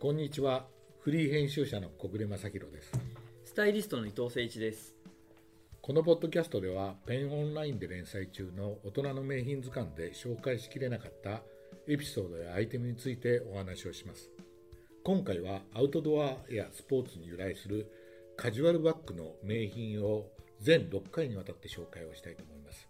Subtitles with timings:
[0.00, 0.64] こんにちは
[1.00, 2.92] フリー編集者の小暮正弘です
[3.44, 4.94] スタイリストの伊藤誠一です。
[5.82, 11.42] このポッドキャストではペンオンラインで連載中の大人の名品図鑑で紹介しきれなかった
[11.88, 14.30] エピソードやアイテムについてお話をします
[15.02, 17.90] 今回はアウトドアやスポーツに由来する
[18.36, 20.26] カジュアルバッグの名品を
[20.60, 22.88] 全6回にわたって紹介をしたいと思います、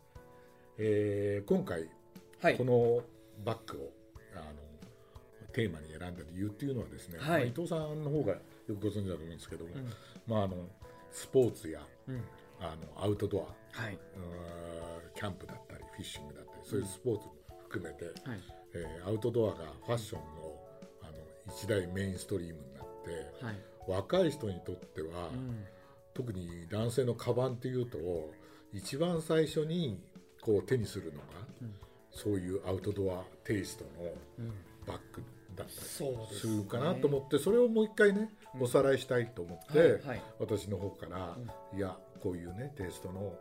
[0.76, 1.88] えー今回
[2.42, 2.64] はいこ。
[2.64, 3.00] の
[3.46, 3.92] バッグを
[4.34, 4.67] あの
[5.52, 9.74] テーマに選んだ理由っていうのはですね、はいまあ伊藤さんの方がよくご存知だと思うんですけども、ん
[10.26, 10.56] まあ、あの
[11.10, 12.22] スポーツやうん。
[12.60, 13.98] あのアウトドアはい。
[15.14, 18.14] キャンプだったりフィッシングだったりそういうスポーツも含めて、はい。
[18.74, 20.60] えーアウトドアがファッションの
[21.02, 21.12] あの
[21.54, 23.56] 一大メインストリームになってはい。
[23.86, 25.64] 若い人にとっては、うん。
[26.14, 27.98] 特に男性のカバンっていうと
[28.72, 30.00] 一番最初に
[30.42, 31.24] こう手にするのが、
[31.62, 31.74] うん
[32.10, 34.52] そういうアウトドアテイストのうん。
[34.86, 35.22] バッグ
[35.58, 38.62] だったりそうですするかなと思ってそれをもう一回ねうん。
[38.62, 39.90] おさらいしたいと思って、はい。
[40.02, 40.22] はい。
[40.38, 41.36] 私の方から、
[41.76, 43.34] いやこういうねテイストの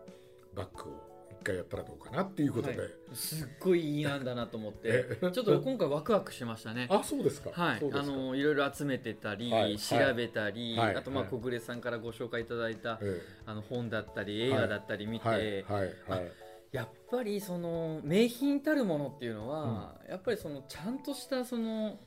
[0.56, 0.94] バッグを
[1.32, 2.90] 一回やったらどうかなっていうことで、はい。
[3.14, 5.06] すっごいいい案だなと思って。
[5.22, 6.88] えちょっと今回ワクワクしましたね。
[6.90, 7.80] あそうですか、はい。
[7.92, 16.32] あのいろいろ集めてたり、はい調べたり、はいあとまあはい小暮さんからご紹介いただいた、えあの本だったり映画だったり見て、えはいはいはい
[16.72, 22.00] やっぱりその名品たるものっていうのは、やっぱりそのちゃんとしたその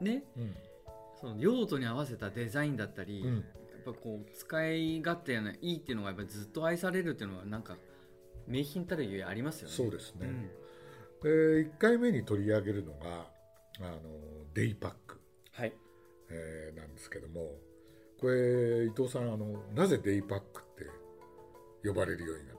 [0.00, 0.56] ねうん。
[1.20, 3.36] その用途に合わせたデザインだったり、うん。
[3.36, 3.42] やっ
[3.84, 7.76] ぱこう使い勝手ないいっていうのがやっぱりずっと愛されるっていうのはなんか
[8.46, 9.74] 名品たるゆえありますよね。
[9.74, 10.26] そうですね、
[11.22, 11.62] うん。
[11.64, 13.26] で1回目に取り上げるのが
[13.80, 14.00] あの
[14.54, 15.20] デイパック、
[15.52, 15.72] はい。
[16.30, 17.52] えーなんですけども
[18.20, 20.64] これ伊藤さんあのなぜデイパックっ
[21.82, 22.53] て呼ばれるようにな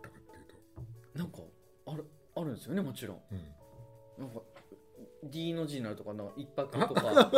[1.15, 1.39] なんか
[1.87, 3.21] あるあるんですよねもちろん。
[3.31, 3.41] うん
[4.17, 4.41] なんか
[5.23, 7.31] D の字になるとかな一泊とか。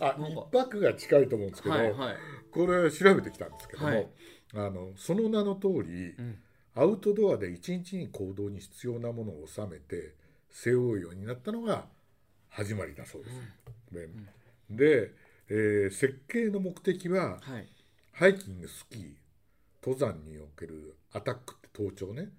[0.00, 2.16] あ 一泊が近いと思うんですけど、はいはい。
[2.50, 4.08] これ調べてきたんですけども、はい
[4.54, 6.42] あのその名の通り、うん
[6.74, 10.14] アウトドアで一日に行動に必要なものを収めて
[10.50, 11.86] 背負うようになったのが
[12.48, 13.36] 始まりだそうです。
[13.92, 14.08] で
[14.70, 15.14] で、
[15.48, 17.68] えー設計の目的ははい。
[18.12, 19.14] ハイキングスキー
[19.82, 22.30] 登山におけるアタックって登頂ね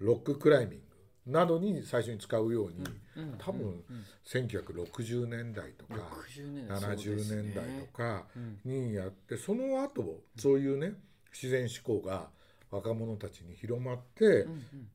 [0.00, 0.90] ロッククライミング
[1.26, 3.84] などに最初に使うように、うん多分うん
[4.24, 8.60] 1960年代とか60年代そうです70ね年代とかうん。
[8.64, 10.94] にやってその後そういうね
[11.32, 12.28] 自然志向が
[12.70, 14.46] 若者たちに広まって、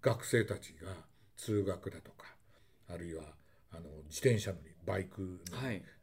[0.02, 0.88] 学生たちが
[1.36, 2.26] 通学だとか
[2.90, 3.24] あるいは
[3.72, 5.42] あの自転車乗りバイク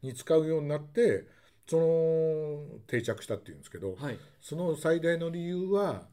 [0.03, 1.25] に使うようになって
[1.67, 4.19] その定着したっていうんですけど、はい。
[4.41, 6.07] その最大の理由は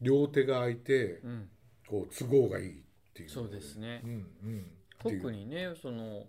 [0.00, 1.48] 両手が空いてうん。
[1.88, 3.28] こう都合がいいっていう。
[3.28, 4.00] そうですね。
[4.04, 4.14] うんう
[4.48, 4.66] ん。
[4.98, 6.26] 特にねその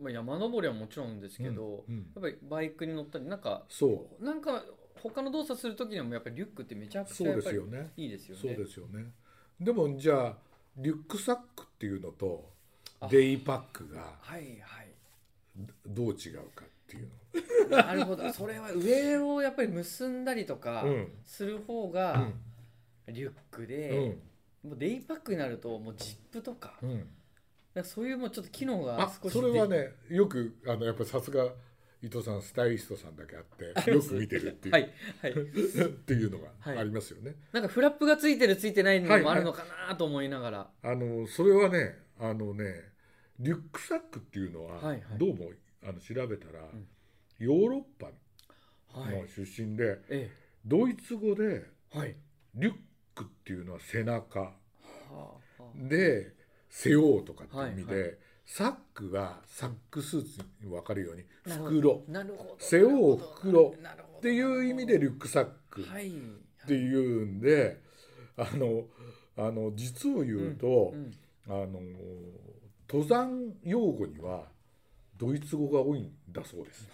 [0.00, 2.00] まあ山登りはもちろんですけど、うんうん。
[2.14, 4.24] やっぱりバイクに乗ったりなんかそう。
[4.24, 4.64] なんか
[4.96, 7.58] 他の動作する時にもやっぱりリュックってめちゃくちゃやっぱり
[7.96, 8.42] いいですよね。
[8.42, 9.12] そうですよね。
[9.60, 10.36] でもじゃあ
[10.76, 12.50] リュックサックっていうのと
[13.00, 13.08] あ。
[13.08, 14.88] デイパックがはいはい。
[15.86, 18.32] どう違うかっていうなるほど。
[18.32, 20.84] それは上をやっぱり結んだりとか
[21.24, 22.34] する方うがん。
[23.08, 24.18] リュックうで、ん
[24.62, 27.06] もうデイパックになるともうジップとか,、うん
[27.74, 31.48] かそういうもうちょっと機能があ少しそれはねよくあのやっぱさすが
[32.00, 35.32] 伊藤さんスタイリストさんだけあってよく見てるっていう、はいはい。
[35.34, 35.36] っ
[35.88, 37.34] ていうのがはいありますよね。
[37.52, 40.70] なんかフラップがついてるついてないのもあるのかなと思いながら。
[40.82, 42.92] あのそれはねあのね
[43.40, 45.50] リュックサックっていうのは、はいはいどうも
[45.82, 46.86] あの調べたら、ん
[47.38, 48.06] ヨーロッパ
[49.00, 49.20] はい。
[49.22, 50.30] の出身で、え
[50.64, 51.98] ドイツ語でえ。
[51.98, 52.16] はい。
[52.54, 52.74] リュッ
[53.18, 54.52] クっていうのは背中は
[55.10, 55.30] あは
[55.60, 56.32] あで
[56.70, 58.18] 背負うとかっていう意味で、はい
[58.50, 62.02] サックがサックスーツに分かるように袋。
[62.58, 63.74] 背負う袋
[64.16, 66.10] っていう意味でリュックサックっはい。
[66.66, 67.78] ていうんで、
[68.38, 68.84] あの
[69.36, 71.12] あの実を言うと、うん
[71.46, 71.78] あの
[72.88, 74.44] 登山用語には
[75.18, 76.88] ドイツ語が多いんだそうです。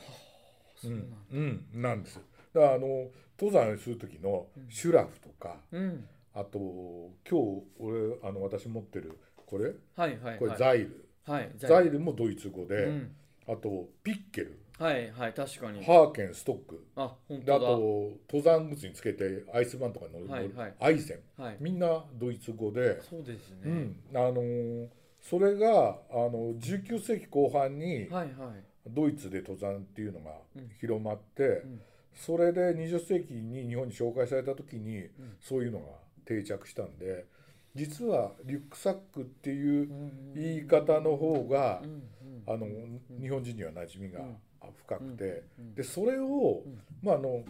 [0.82, 2.20] そうなんだうん、うんなんです。
[2.52, 3.08] だからあの
[3.40, 6.08] 登山する時のシュラフとか、うん。
[6.34, 6.58] あと
[7.28, 9.72] 今日俺あの私持ってるこれ？
[9.96, 10.58] はいはいこれはい。
[10.58, 11.50] ザイル、はい。
[11.56, 13.10] ザイルもドイツ語で、うん。
[13.46, 15.84] あとピッケル、はいはい確かに。
[15.84, 21.44] ハーケン、ストック、あ本であ当と登山靴につけてアイスバーンとかに乗る、はいはいアイゼン、だ。
[21.44, 21.56] はい。
[21.60, 23.56] みんなドイツ語で、そうですね。
[23.64, 24.88] うん、あのー
[25.20, 25.68] それが
[26.10, 28.30] あの19世紀後半にはいはい。
[28.88, 31.80] ドイツで登山っていうのがうん広まって、ん
[32.12, 35.10] それで20世紀に日本に紹介された時に、ん
[35.40, 35.86] そういうのが
[36.24, 37.26] 定着したんで
[37.74, 39.88] 実はリュックサックっていう
[40.34, 41.82] 言い方の方が、
[42.46, 42.66] あの
[43.20, 44.36] 日本人には馴染みがうん。
[44.86, 45.42] 深くて、
[45.74, 46.80] でそれを、うん。
[47.02, 47.42] まああの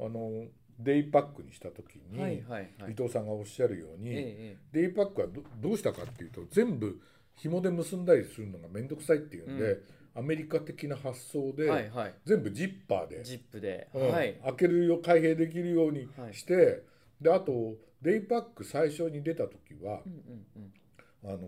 [0.00, 0.46] あの
[0.78, 2.92] デイパックにした時に、はいはいはい。
[2.92, 7.00] 伊藤さんがおっしゃるように、えデイパックはどどうしたかっていうと全部
[7.36, 9.78] 紐で結んだりするのが面倒くさいっていうんで、
[10.14, 12.14] アメリカ的な発想で、えはいはい。
[12.24, 14.12] 全部ジッパーで、ジップで、うん。
[14.12, 14.34] はい。
[14.42, 16.34] 開けるよ開閉できるようにはい。
[16.34, 16.82] して、
[17.20, 20.62] であとデイパック最初に出た時はう、んうん
[21.24, 21.30] うん。
[21.30, 21.38] あの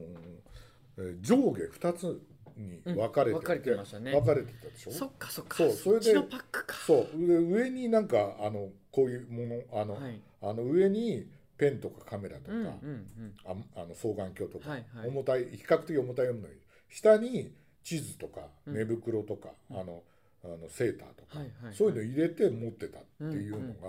[0.99, 2.21] えー上下2つ
[2.57, 4.13] に分かれてて、うん分かれてましたね。
[4.13, 4.91] 分かれてたでしょ？
[4.93, 5.57] そっかそっか。
[5.57, 6.75] そうそれでっちのパックか。
[6.87, 7.27] そう。
[7.27, 10.21] で上になんかあのこういうものあの、はい。
[10.43, 11.27] あの上に
[11.57, 13.35] ペンとかカメラとか、うんうんうん。
[13.47, 15.09] ああの双眼鏡とか、はいはい。
[15.09, 16.49] 重たい比較的重たいものが
[16.91, 17.53] 下に
[17.85, 18.75] 地図とかうん。
[18.75, 20.03] 寝袋とか、あの
[20.45, 21.39] あのセーターとか、
[21.73, 23.89] そういうの入れて持ってたっていうのうんうんが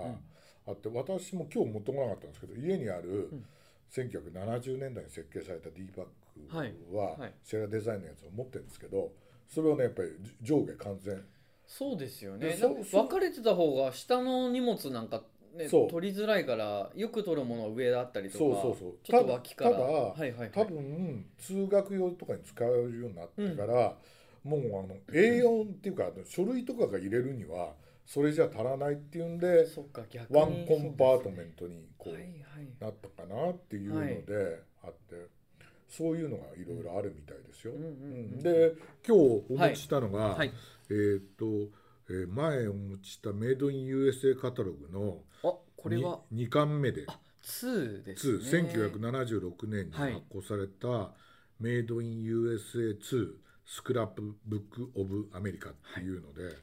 [0.66, 3.44] あって、私も今日持ってこなかったんですけど家にあるうん。
[3.92, 6.06] 1970年代に設計された D バッ
[6.50, 7.32] グはいははい。
[7.44, 9.12] シェラデザインのやつを持ってるんですけど
[9.48, 10.08] それはねやっぱり
[10.40, 11.22] 上下完全。
[11.66, 12.56] そうですよね。
[12.90, 15.22] 分かれてた方が下の荷物なんか、
[15.54, 18.94] ね、取りづらいからよく取るものは上だったりとかそうそうそう。
[19.02, 19.70] ちょっと脇から。
[19.72, 20.50] ただはいはいはい。
[20.52, 23.96] 多分通学用とかに使えるようになってから、
[24.42, 27.74] もうあの A4 っていうか書類とかが入れるには
[28.06, 30.38] それじゃ足らないっていうんでそっか逆に。
[30.40, 32.32] ワンコンパートメントにこうはいはい。
[32.80, 35.26] なったかなっていうのであって、
[35.88, 37.74] そういうのがいろいろあるみたいですよ。
[37.74, 37.88] うんうんう
[38.36, 38.74] んで
[39.06, 39.20] 今日
[39.50, 40.52] お持ちしたのが、はい。
[40.90, 41.46] えーっと、
[42.10, 47.04] えー前お持ちしたメイドイン USA カタログのあこれは？2, 巻目で。
[47.06, 48.68] あ2ですね。
[48.70, 51.12] 2 1976年に発行された、
[51.60, 56.56] メイドイン USA2 スクラップブック・オブ・アメリカっていうので、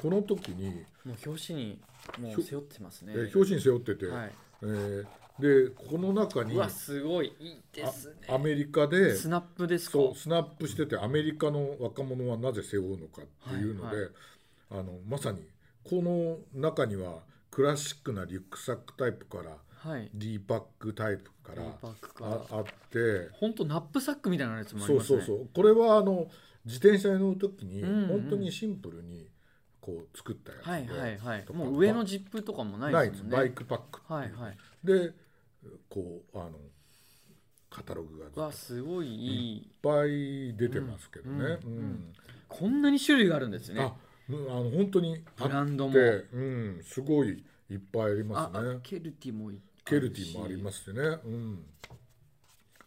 [0.00, 1.80] この時に、もう表紙に
[2.18, 3.12] もう背負ってますね。
[3.14, 4.32] えー表紙に背負ってて、はい。
[4.62, 5.06] えー
[5.36, 8.14] でこの中にすごいいいですね。
[8.28, 9.98] あアメリカでスナップですか？
[9.98, 14.10] そうスナップしててアメリカの若者はなぜ背負うのかっていうので、はいは
[14.70, 15.40] あのまさに
[15.82, 20.10] この中にはクラシックなリュックサックタイプからはい。
[20.14, 21.62] D パックタイプから
[22.22, 23.28] ああって。
[23.32, 25.18] 本当ナップサックみたいなやつもありそうますね。
[25.26, 26.26] そうそうこれはあの
[26.64, 29.28] 自転車に乗る時に本当にシンプルに
[29.80, 31.44] こう作ったやつで、はいはいはい。
[31.52, 33.36] もう上のジップとかもないですもんね。
[33.36, 34.56] バイクパックはいはい。
[34.82, 35.12] で
[35.90, 36.52] こうあの
[37.68, 41.36] カタログがわすごいいっぱい出てますけどね。
[41.36, 41.56] うんうん。
[41.56, 42.12] うん。
[42.48, 43.82] こんなに種類があるんですね。
[43.82, 43.92] あ
[44.30, 45.90] の本当にあブランドも。
[45.90, 48.80] って、うん、すごいいっぱいありまあすね。
[48.82, 51.62] ケルティもいケルティもありますすしね、うん、で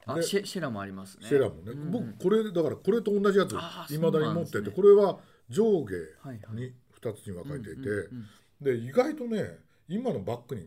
[0.08, 1.28] あシェシェラもありますね。
[1.28, 1.92] シェラもね、うん。
[1.92, 5.96] 僕これだからこれと同じやつあーいまだに持ってて、これは上下
[6.54, 7.90] に2つに分かれていて、
[8.62, 9.58] で意外とね
[9.88, 10.62] 今のバッグに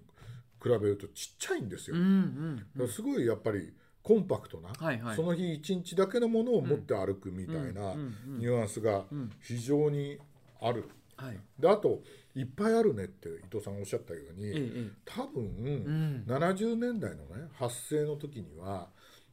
[0.63, 1.97] 比べるとちっちゃいんですよ。
[1.97, 3.73] うんうすごいやっぱり
[4.03, 5.17] コンパクトな、はいはい。
[5.17, 7.95] その日一日だけのものを持って歩くみたいな
[8.39, 9.31] ニュアンスがうん。
[9.41, 10.19] 非常に
[10.61, 10.89] ある。
[11.27, 11.39] はい。
[11.59, 12.03] であと
[12.35, 16.25] いっぱいあるねって伊藤さんがおっしゃったように、えええ多分、えうん。
[16.27, 18.89] 70年代のね発生の時には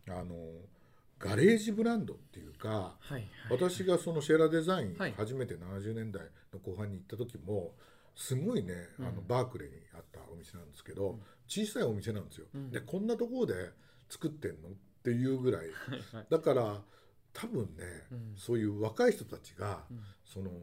[0.10, 0.36] あの
[1.20, 3.28] ガレージブランドっていうかはいはい。
[3.50, 5.14] 私がそのシェラデザインはい。
[5.18, 6.24] 初めて70年代
[6.54, 7.74] の後半に行った時も
[8.16, 12.48] すごいねあのうんバークレーにあったお店なんですけど小さいお店なんですよ。
[12.54, 12.72] うん。
[12.72, 13.54] でこんなところで
[14.10, 14.72] 作ってんのっ
[15.04, 15.62] ていうぐらい。
[15.62, 16.26] はいはい。
[16.30, 16.82] だから
[17.34, 18.34] 多分ね、うん。
[18.36, 20.00] そういう若い人たちが、うん。
[20.26, 20.54] そのあ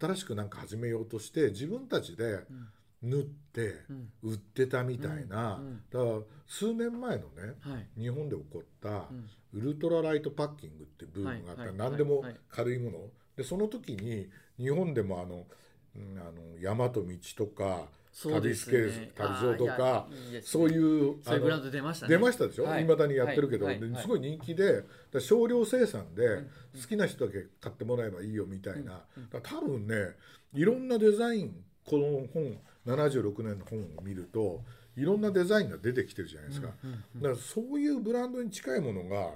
[0.00, 2.68] 新しくなんか始めようとして自分たちでうん。
[3.02, 4.12] 縫ってうん。
[4.22, 8.00] 売ってたみたいな、だから数年前のねはい。
[8.00, 9.28] 日本で起こったうん。
[9.52, 12.98] ウルトラライトパッキングってブームがあった、何でもはい軽いもの、
[13.36, 15.46] でその時に日本でもあの,、
[15.94, 17.88] うん、あの山と道とか
[18.24, 20.08] 旅スケね旅像とか
[20.42, 22.16] そういうブランド出ましたね。
[22.16, 23.68] 出ましたでしょ、だにやってるけど、
[24.00, 24.84] すごい人気で
[25.20, 26.50] 少量生産でん。
[26.80, 29.04] 好きな人だけ買ってもらえばいいよみたいな、
[29.42, 30.14] 多分ね
[30.54, 34.62] いろんなデザインこの本76年の本を見ると
[34.96, 36.68] いろんなデザインが出てきてるじゃないですか、
[37.16, 39.32] だからそういうブランドに近いものが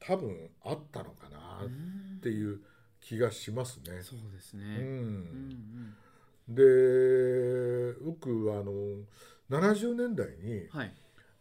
[0.00, 2.60] 多分あったのかなっていう
[3.00, 4.02] 気がしますね。
[4.02, 4.84] そうですうねうん
[5.20, 5.94] ん、
[6.48, 8.72] で僕あの
[9.50, 10.94] 70年代にはい。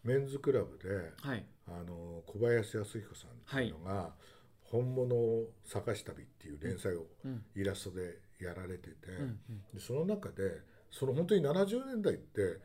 [0.04, 0.90] メンズクラブで
[1.22, 1.46] はい。
[1.68, 4.14] あの小林康彦さんっていうのが
[4.64, 7.44] 「本物を探し旅」っていう連載をうん。
[7.56, 9.62] イラストでやられてて、うんうん。
[9.74, 12.60] でその中でその本当に70年代って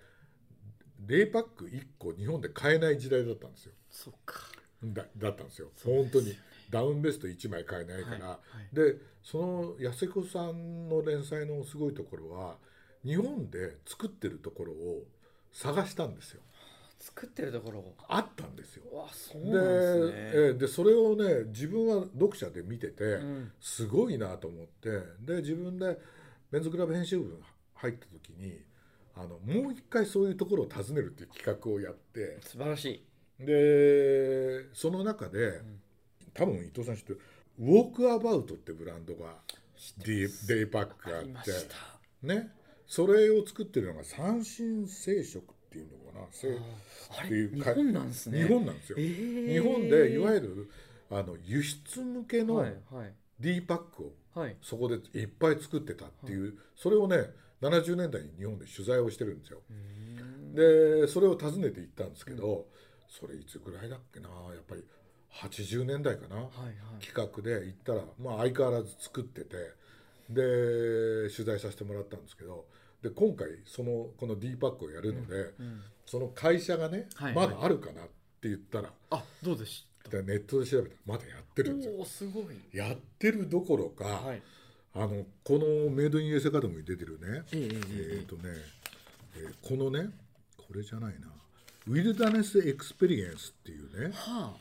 [1.00, 3.72] デイパック1個日本で買えない時代だったんですよ。
[3.90, 4.40] そっか。
[4.82, 5.70] だだったんですよ。
[5.84, 6.34] 本当に
[6.70, 8.38] ダウンベスト1枚買えないから、
[8.72, 12.56] でその安彦さんの連載のすごいところは
[13.04, 15.02] 日本で作ってるところを
[15.52, 16.40] 探したんですよ。
[16.98, 18.84] 作ってるところあったんですよ。
[18.92, 20.12] わそうでなんですね。
[20.14, 23.52] えーでそれをね自分は読者で見てて、うん。
[23.60, 25.98] すごいなと思ってで自分で
[26.50, 27.40] メンズクラブ編集部
[27.74, 28.58] 入った時に
[29.14, 32.38] あのもう一回そういうところを訪ねるっていう企画をやって。
[32.42, 33.44] 素晴らしい。
[33.44, 35.60] でその中で、
[36.36, 37.20] 多分伊藤さん知ってる。
[37.58, 39.34] ウォークアバウトってブランドが
[40.04, 41.52] デイデイパックがああって
[42.22, 42.50] ね。
[42.86, 46.24] それを作ってるのが三新製食っていうのかな。
[46.26, 48.42] っていう日本なんですね。
[48.42, 49.52] 日本なんですよ、えー。
[49.52, 50.70] 日本でいわゆる
[51.10, 53.14] あの輸出向けのはいはい。
[53.40, 54.56] D パックをはい。
[54.62, 57.30] そこでいっぱい作ってたっていう、それをね
[57.62, 59.62] 70年代に日本で取材をしてるんですよ。
[60.54, 62.66] でそれを訪ねて行ったんですけど、
[63.08, 64.28] それいつぐらいだっけな。
[64.28, 64.84] やっぱり
[65.32, 66.48] 80年代かな、はいは
[67.00, 67.04] い。
[67.04, 69.56] 企画で行ったら、まあ、相変わらず作ってて。
[70.28, 72.64] で取材させてもらったんですけど。
[73.02, 78.04] で今回そのこの D パックをやるので、うんその会社がね、はいまだあるかなっ
[78.40, 78.90] て言ったら。
[79.10, 80.10] あどうでした？
[80.10, 82.04] でネットで調べたらまだやってるんですよ。
[82.04, 82.44] すごい。
[82.72, 84.42] やってるどころか、はい。
[84.94, 87.42] あのこのメイドインエセカドムに出てるね。
[87.52, 87.70] ええええ
[88.20, 88.42] えっ、とね、
[89.36, 90.10] えーこのね
[90.56, 91.28] これじゃないな。
[91.88, 94.10] ウィルダネスエクスペリエンスっていうね。
[94.14, 94.40] はあ。
[94.42, 94.56] は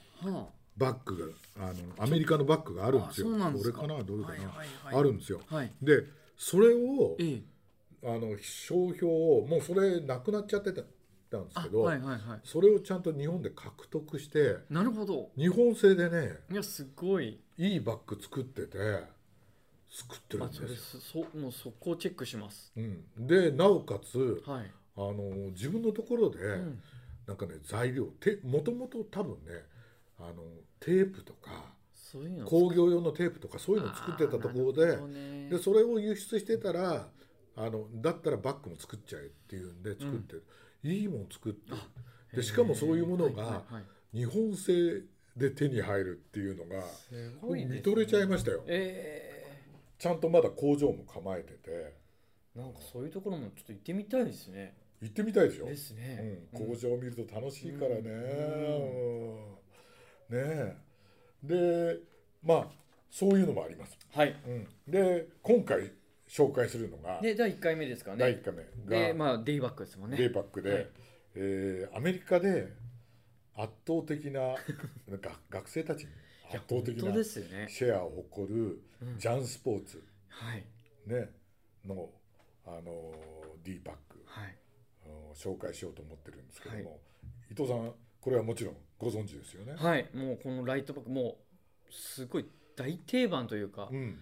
[0.78, 3.28] バッグがあのアメリカのバッグがあるんですよ。
[3.28, 3.48] これか。
[3.48, 4.96] などれかな、はいはいはい。
[4.96, 5.42] あるんですよ。
[5.50, 5.72] あはい。
[5.82, 6.04] で
[6.38, 7.42] それをええ。
[8.04, 10.82] あの商標をもうそれなくなっちゃってた
[11.32, 12.40] たんですあけど、はいはいはい。
[12.44, 15.32] それをちゃんと日本で獲得してなるほど。
[15.38, 17.40] 日本製でねいやすごい。
[17.58, 18.78] いいバッグ作ってて
[19.90, 21.26] 作ってるんあですよ。
[21.32, 22.74] そもう速攻チェックします。
[22.76, 24.72] うん、でなおかつはい。
[24.98, 26.82] あの自分のところで、うん。
[27.28, 29.64] なんかね材料てもともと多分ね
[30.20, 30.44] あの
[30.80, 31.76] テープとか
[32.46, 34.98] 工業用のテープとかそういうのを作ってたところで
[35.50, 37.08] でそれを輸出してたら
[37.58, 40.44] あのだったらバッグも作っちゃえっていうんで作ってる、
[40.84, 41.78] いいもん作ってる。
[42.34, 43.64] でしかもそういうものが
[44.14, 45.04] 日本製
[45.38, 46.84] で手に入るっていうのが
[47.66, 48.64] 見とれちゃいましたよ。
[48.68, 49.62] え
[49.98, 51.60] ちゃんとまだ工場も構えてて。
[51.68, 51.94] え
[52.56, 54.76] なんかそういうところもちょっと行ってみたいですね。
[55.02, 56.48] 行ってみたいでしょですね。
[56.54, 59.50] うん、工場を見ると楽しいからね、うん。
[59.50, 59.65] うん
[60.30, 60.76] ねえ。
[61.44, 62.00] で
[62.44, 62.68] まあ
[63.12, 64.36] そういうのもあります、はい。
[64.46, 65.92] うん、で今回
[66.28, 70.18] 紹介するのが、で第1回目ですか第ね1回目が、でまあデイバックですもんね。
[70.18, 70.88] デイパックで、はい。
[71.36, 72.74] えーアメリカで
[73.56, 74.56] 圧倒的な
[75.08, 76.10] なんか学生たちに
[76.50, 79.18] 圧倒的本なシェアを誇るうん。
[79.18, 80.66] ジャンスポーツ、はい。
[81.06, 81.30] ね、
[81.86, 82.10] の、
[82.66, 83.14] あの
[83.64, 84.24] D パック。
[84.26, 84.58] はい。
[85.08, 87.00] を紹介しようと思ってるんですけども、はい。
[87.52, 89.74] 伊藤さんこれはもちろんご存知ですよね。
[89.76, 90.10] はい。
[90.14, 91.38] もうこのライトバックも
[91.90, 94.18] うすごい大定番というかうん。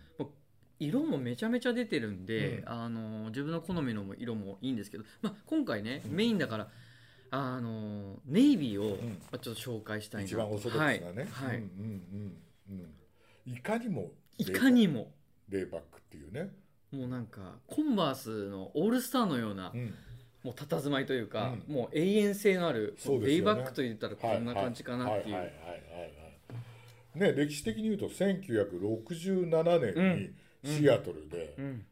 [0.80, 2.70] 色もめちゃめちゃ出てるんで、うん。
[2.70, 6.68] あの自分の好みの色もいいんですけど、まあ、今回ね、メインだから
[7.32, 8.98] あのネイビーを、
[9.40, 11.48] ちょっと紹介したいな一番オーソドックスなね、はい。
[11.48, 11.58] はい。
[11.58, 12.38] うんうん
[12.70, 12.86] うん
[13.48, 15.12] うん、いかにもいかにも。
[15.50, 16.52] レイバックっていうね、
[16.92, 19.94] もうなんかコンバースのオールスターのような、うん
[20.44, 21.74] もう佇まいというか、うん。
[21.74, 23.20] もう永遠性のある、ね。
[23.20, 25.36] レイバックと言ったらこんな感じかなっていう、
[27.16, 30.34] ね歴史的に言うと1967年
[30.64, 31.86] にシアトルで、うん。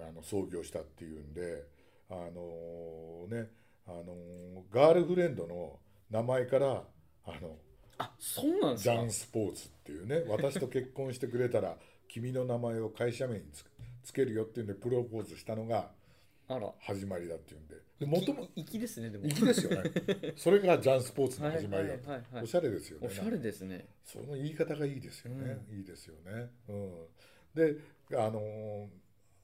[0.00, 1.64] あの創業したっていうんで
[2.08, 3.48] あのね
[3.86, 4.14] あの
[4.72, 6.84] ガールフレンドの名前から
[7.26, 7.56] あの
[7.98, 8.94] あそうなんですか？
[8.94, 11.74] ジャンスポーツっていうね私と結婚してくれたら
[12.06, 13.64] 君の名前を会社名につ
[14.04, 15.90] つけるよっていうんでプロポーズしたのが
[16.80, 17.76] 始まりだっていうんで。
[18.00, 19.28] でもともい粋ですねでも。
[19.28, 19.90] 粋ですよね。
[20.36, 22.34] それがジャンスポーツの始まりだと、はいはいはい。
[22.34, 23.06] はいおしゃれですよね。
[23.06, 23.88] おしゃれですね。
[24.04, 27.06] その言い方がいいですよね、いいですよね、うん、
[27.54, 27.76] で
[28.12, 28.88] あの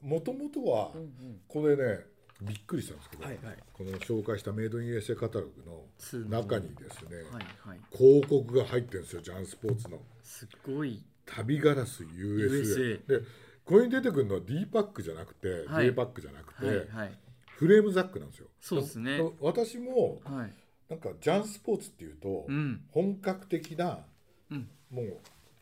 [0.00, 1.42] もともとはうんうん。
[1.46, 2.06] これね
[2.42, 3.58] びっくりしたんですけど、はいはい。
[3.73, 7.80] この紹介したメイドインエッセイカタログの中にですね、はいはい。
[7.92, 10.00] 広告が入ってるんですよジャンスポーツの。
[10.23, 11.02] すごい。
[11.26, 13.26] 旅ガラス USA, USA で
[13.64, 15.87] これに出てくるのは D パックじゃなくて、はい。
[15.87, 17.18] J パックじゃなくて、はいはい。
[17.47, 18.49] フレームザックなんですよ。
[18.61, 19.18] そうですね。
[19.18, 20.52] で私もはい。
[20.88, 22.85] なんかジャンスポーツっていうと、うん。
[22.90, 24.00] 本格的な、
[24.50, 24.68] うん。
[24.90, 25.18] もう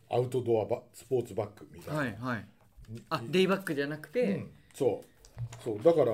[0.09, 2.45] アウトドアバスポーツバッグみたいな、はいはい。
[2.89, 5.63] にあデイバッグじゃなくて、うん、そう。
[5.63, 5.81] そう。
[5.81, 6.11] だから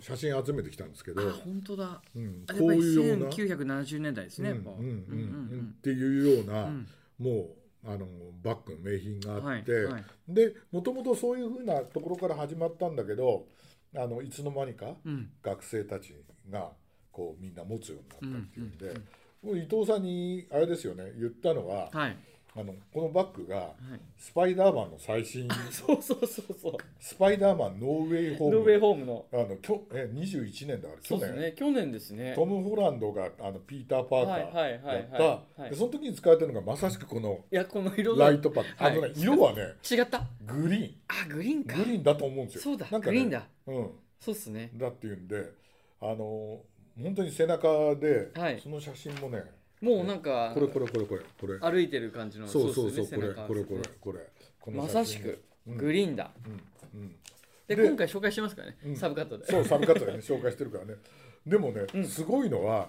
[0.00, 2.02] 写真集めてきたんですけど、あ本当だ。
[2.14, 5.74] うん、あこういうような、1970年代ですねうんうんうんうん。
[5.78, 6.86] っていうような、うん。
[7.18, 8.06] もうあの
[8.42, 10.04] バッグの名品があって、はいはい。
[10.28, 13.46] でもともとそういうふうなところから始まったんだけど
[13.96, 15.30] あのいつの間にかうん。
[15.42, 16.14] 学生たち
[16.50, 16.70] が
[17.10, 18.98] こうみんな持つようになったっていうんで、うんうん。
[19.48, 22.16] もう伊藤さんにあれですよね言ったのは、はい
[22.54, 24.00] あのこのバッグがはい。
[24.18, 26.72] スパイダーマンの最新そうそうそうそう。
[27.00, 29.24] スパイダーマン No Way Home。No Way Home の。
[29.32, 31.52] あのきょえ21年だから去年、ね。
[31.56, 31.90] 去年？
[31.90, 32.34] ですね。
[32.34, 35.60] トム・ホランドがあのピーター・パーカーはいはいはいやった、はい。
[35.62, 40.22] はいでその時に使われてるのがまさしくこのいやこの色がライトパック、あのねはい色はね違った。
[40.44, 40.94] グリーン。
[41.08, 41.76] あグリーンか。
[41.76, 42.62] グリーンだと思うんですよ。
[42.62, 43.46] そうだなんかねグリーンだ。
[43.66, 43.90] うん。
[44.20, 44.70] そうっすね。
[44.74, 45.52] だっていうんで
[46.00, 46.60] あの
[47.00, 48.60] 本当に背中で、はい。
[48.62, 49.42] その写真もね
[49.82, 51.58] もうなんかこれこれこれこれこれ。
[51.58, 53.82] 歩いてる感じのそうそうそうこれこれこれ
[54.60, 54.76] これ。
[54.76, 55.76] まさしくうん。
[55.76, 56.30] グリーンだ。
[56.94, 57.00] うん。
[57.00, 57.16] うん。
[57.66, 58.96] でで今回紹介してますからねうん。
[58.96, 59.46] サブカットで。
[59.46, 60.94] そうサブカットでね紹介してるからね。
[61.44, 62.04] でもね、うん。
[62.06, 62.86] すごいのは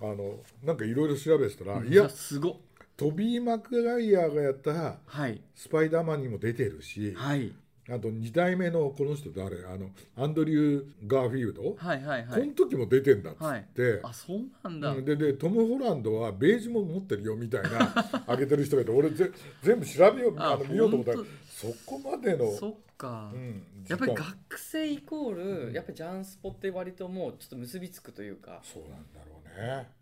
[0.00, 2.56] あのなんかいろいろ調べてたら、いいややすごっ。
[2.98, 5.40] トビー・マクガイアがやったはい。
[5.54, 7.52] スパイダーマンにも出てるし、はい
[7.88, 9.64] あと2代目のこの人誰？
[9.64, 12.40] あのアンドリュー・ガーフィールド、はいはいはい。
[12.40, 14.90] この時も出てんだっつって、あそうなんだ。
[14.90, 17.94] うんででトム・ホランドはベージュも持ってるよみたいな
[18.28, 19.30] 上げてる人がいて俺ぜ
[19.62, 23.30] 全部調べようああの見ようと思ったらそこまでの、そっか。
[23.32, 25.72] うん、やっぱり学生イコール、うん。
[25.72, 28.60] やっぱりジャンスポって割ともうちょっと結びつくというか。
[28.64, 29.40] そうなんだろ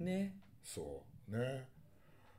[0.01, 0.13] うね。
[0.13, 0.35] ね。
[0.63, 1.69] そうね。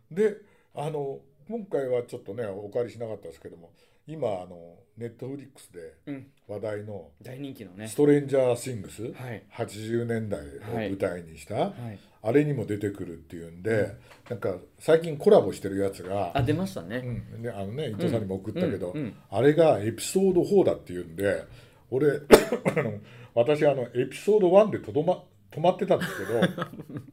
[0.10, 0.38] で
[0.74, 3.72] あの今回はちょっとねお借りしなかったですけども
[4.08, 6.28] 今あのネットフリックスでうん。
[6.48, 7.88] 話題の大人気の「ね。
[7.88, 9.44] ストレンジャー・シングス」はい。
[9.52, 12.00] 80年代を舞台にした、はい。
[12.22, 13.94] あれにも出てくるっていうんで、
[14.30, 17.42] なんか最近コラボしてるやつがあ出ましたうねん。
[17.42, 19.02] ね、あのね伊藤さんにも送ったけど、うん。
[19.02, 19.16] うん。
[19.30, 21.44] あれがエピソード4だっていうんで
[21.92, 22.12] 俺
[22.78, 23.00] あの
[23.34, 26.42] 私あのエピソード1でとどま止まってたんですけど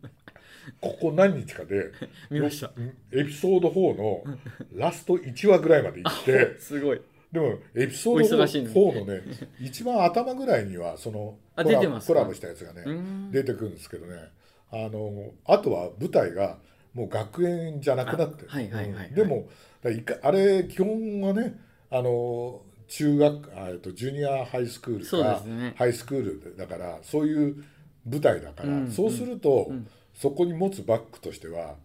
[0.80, 1.90] ここ何日かで
[2.30, 2.72] 見ました。
[2.76, 4.24] うんエピソード4の
[4.74, 7.00] ラスト1話ぐらいまで行って すごい
[7.32, 8.84] でもエピソードお忙しいんですね。
[8.84, 9.22] 4のね
[9.58, 12.84] 一番頭ぐらいにはそのあコラボしたやつがね、
[13.30, 14.16] 出てくるんですけどね。
[14.70, 16.58] あのあとは舞台が
[16.94, 18.46] もう学園じゃなくなって
[19.14, 19.48] でも
[20.22, 21.58] あれ基本はね
[21.90, 25.42] あの中学あえっとジュニアハイスクールか、
[25.76, 27.64] ハイスクールだからそういう
[28.06, 28.90] 舞台だから、うん。
[28.90, 29.86] そうすると、うん。
[30.14, 31.76] そこに持つバッグとしては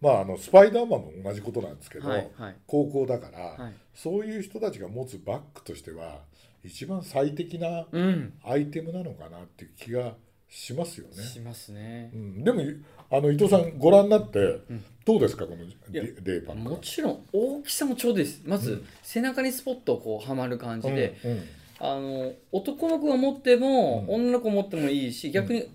[0.00, 2.56] まああのスパイダーマンも同じことなんですけど、はいはい。
[2.66, 6.20] 高校だから、はいそういう人たちが持つバッグとしては
[6.64, 8.32] 一番最適なうん。
[8.42, 10.14] アイテムなのかなっていう気が
[10.48, 11.22] しますよね。
[11.22, 12.10] しますね。
[12.14, 12.62] うん、でも
[13.10, 14.84] あの伊藤さんご覧になってん。
[15.04, 18.40] どうですかこのやデデーパもちろん大きさもちょうどです。
[18.44, 18.86] まず、うん。
[19.02, 21.42] 背中にスポッとこうはまる感じで、うんうん。
[21.80, 24.14] あの男の子が持っても、うん。
[24.14, 25.68] 女の子持ってもいいし逆に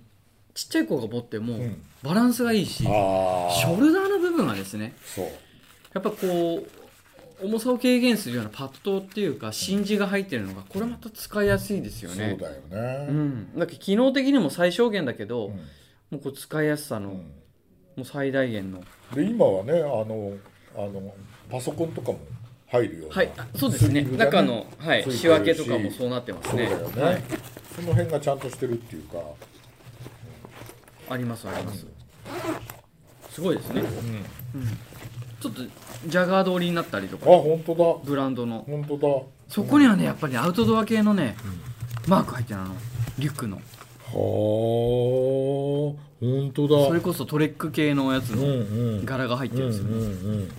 [0.56, 1.84] ちっちゃい子が持っても、うん。
[2.02, 5.26] バランスがいいしあショルダーの部分がですねそう。
[5.93, 6.79] やっぱこう
[7.41, 12.38] 重さを軽減するようなパッドっていうか真珠が入ってるのがこれまた使いやすいですよね。
[12.39, 13.08] そうだよね。
[13.10, 15.54] うん、だって機能的にも最小限だけど、うん。
[15.56, 15.63] も
[16.13, 17.15] うこう使いやすさの、うん。
[17.17, 17.23] も
[17.99, 18.82] う最大限の。
[19.13, 20.34] で今はねあの
[20.75, 21.13] あの
[21.49, 22.19] パソコンとかも
[22.67, 23.32] 入るような、はい。
[23.38, 24.02] あそうですね。
[24.02, 26.67] スリルが中の、はい、仕分けとかもそうなってますね。
[26.67, 27.23] そうだよね、はい、
[27.75, 29.17] その辺がちゃんとしてるっていうか、
[31.10, 31.88] ありますあります、
[33.32, 34.67] すごいですね、うん、うん、
[35.39, 35.62] ちょっと
[36.08, 37.84] ジャガー通りになったりとあか本当だ。
[38.04, 38.65] ブランドの。
[38.67, 39.08] 本当だ。
[39.47, 41.36] そこにはねやっぱりアウトドア系のね、
[42.08, 42.65] マーク入ってるの。
[42.65, 42.75] あの
[43.17, 43.58] リュックの。
[43.58, 43.63] は
[45.97, 46.88] あ本当だ。
[46.88, 48.49] それこそトレック系のやつうんのう
[49.02, 49.06] ん。
[49.06, 50.06] 柄が入ってるんですよ、うんうんう
[50.43, 50.49] ん。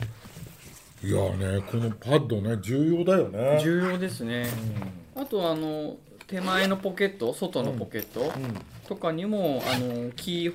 [1.03, 1.11] い
[1.43, 3.59] やねこのパッドね重要だよね。
[3.63, 4.47] 重要ですね、
[5.15, 8.55] あとあの手前のポケット外のポケットうんうん。
[8.89, 10.55] とかにも、あのキー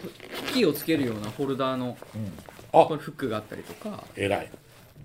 [0.53, 2.31] キーをつけるようなホルダーのうん。
[2.54, 4.03] あこれフックがあったりとか。
[4.15, 4.51] 偉い。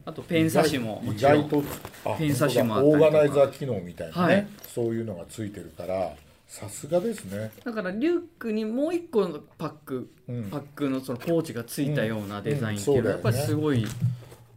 [0.04, 1.42] あとペン差しももちろん。
[1.48, 1.68] 外と
[2.04, 3.06] あペン差しもあったりとか。
[3.06, 4.46] オーガナイザー機能みたいなね、はい。
[4.66, 6.14] そういうのがついてるから
[6.48, 10.44] さすがですね、だからリュックにもう一個のパックうん。
[10.50, 13.86] パックのそのポーチがついたようなデザインっていううんのはやっぱりすごい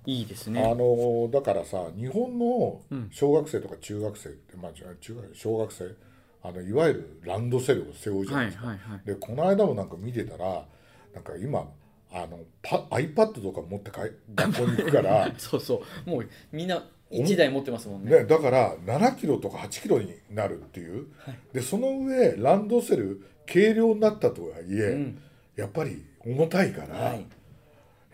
[0.05, 0.75] いいですあね。
[0.75, 3.09] のだからさ日本のうん。
[3.11, 5.95] 小学生とか中学生って、まあ中中学小学生
[6.41, 9.01] あのいわゆるランドセルを背負うじゃはないいですか、はいはい。
[9.05, 10.65] でこの間もなんか見てたら
[11.13, 11.67] なんか今
[12.13, 15.33] あのパ iPad とか持ってかい 学校に行くから。
[15.37, 16.09] そうそう。
[16.09, 18.11] もうみんな一台持ってますもんね。
[18.19, 21.07] ね、だから7キロとか8キロになるっていう、
[21.53, 23.21] でその上ランドセル
[23.51, 25.21] 軽量になったとはいえ、うん。
[25.55, 27.25] やっぱり重たいから、はい。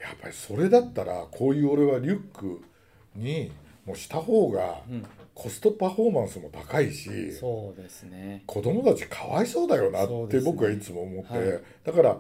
[0.02, 2.62] やっぱりそれだったらこういう俺はリュック
[3.16, 3.52] に
[3.86, 5.06] もうした方がうん。
[5.40, 8.44] コストパフォーマンスも高いし、そうですね。
[8.46, 11.62] 子供たちかわいそうだよなって僕はいつも思って、はい。
[11.86, 12.18] だから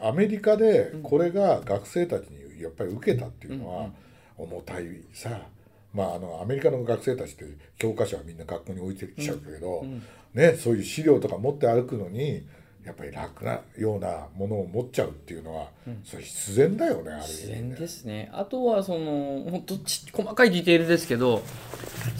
[0.00, 3.90] アメリカでこれが学生たちにやっぱり受けたっていうのは
[4.36, 5.42] 重たいさ、
[5.92, 7.44] まああのアメリカの学生たちって
[7.78, 10.02] 教科書はみんな学校に置いてきちゃうけど、うん
[10.34, 12.46] ね、そういう資料とか持って歩くのに
[12.84, 15.68] やっぱり楽なようなものを持っちゃうっていうのは、
[16.04, 18.30] それ必然だよねある意味自然ですね。
[18.32, 21.42] あとはその本当ち細かいディテールですけど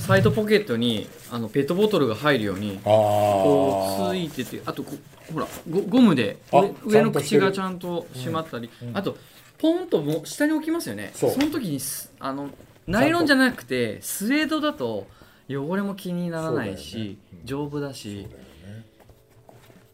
[0.09, 4.92] サイドポケットにあのペットボトルが入るようにこうあついててあとこ
[5.35, 8.88] ほらゴゴムであ上上の口がちゃんと閉まったり、うん。
[8.88, 8.97] うん。
[8.97, 9.18] あと
[9.59, 11.11] ポンともう下に置きますよね。
[11.14, 11.37] そう。
[11.37, 12.49] の時にすあの
[12.87, 15.07] ナイロンじゃなくてスウェードだと
[15.47, 17.03] 汚れも気にならないし、ね
[17.40, 18.27] うん丈夫だし
[18.66, 18.87] ね。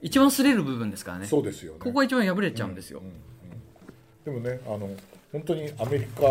[0.01, 1.27] 一番擦れる部分ですからね。
[1.27, 1.79] そうですよね。
[1.81, 3.03] ここが一番破れちゃうんですよ、
[4.25, 4.91] でもねあの
[5.33, 6.23] 本当にアメリカ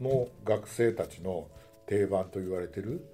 [0.00, 1.46] の学生たちの
[1.86, 3.04] 定番と言われてる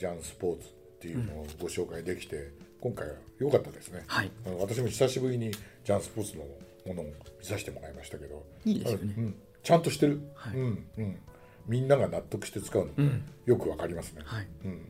[0.00, 4.30] ジャンスポーツっていうのをご紹介できて、今回は良かったですね、はい。
[4.46, 6.44] あの私も久しぶりにジャンスポーツの
[6.86, 7.04] ものを
[7.38, 9.14] 見させてもらいましたけどいいですよね。
[9.18, 10.56] うん、ちゃんとしてる、はい。
[10.56, 11.18] うんうん、
[11.66, 14.46] みんなが納得して使うの、うんよくわかりますね、はい。
[14.64, 14.86] うん、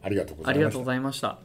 [0.00, 1.40] ありがとうござありがとうございました